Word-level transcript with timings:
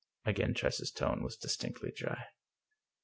Again 0.25 0.55
Tress's 0.55 0.89
tone 0.89 1.21
was 1.21 1.37
distinctly 1.37 1.91
dry. 1.95 2.25